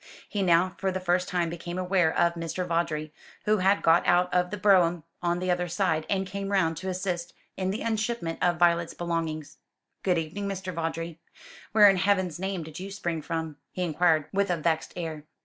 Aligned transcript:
He 0.27 0.41
now 0.41 0.73
for 0.79 0.91
the 0.91 0.99
first 0.99 1.27
time 1.29 1.51
became 1.51 1.77
aware 1.77 2.11
of 2.17 2.33
Mr. 2.33 2.65
Vawdrey, 2.65 3.13
who 3.45 3.57
had 3.59 3.83
got 3.83 4.03
out 4.07 4.33
of 4.33 4.49
the 4.49 4.57
brougham 4.57 5.03
on 5.21 5.37
the 5.37 5.51
other 5.51 5.67
side 5.67 6.07
and 6.09 6.25
came 6.25 6.51
round 6.51 6.75
to 6.77 6.89
assist 6.89 7.35
in 7.55 7.69
the 7.69 7.83
unshipment 7.83 8.39
of 8.41 8.57
Violet's 8.57 8.95
belongings. 8.95 9.57
"Good 10.01 10.17
evening, 10.17 10.47
Mr. 10.47 10.73
Vawdrey. 10.73 11.19
Where 11.71 11.87
in 11.87 11.97
Heaven's 11.97 12.39
name 12.39 12.63
did 12.63 12.79
you 12.79 12.89
spring 12.89 13.21
from?" 13.21 13.57
he 13.73 13.83
inquired, 13.83 14.25
with 14.33 14.49
a 14.49 14.57
vexed 14.57 14.91
air. 14.95 15.25